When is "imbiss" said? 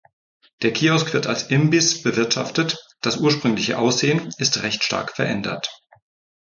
1.51-2.01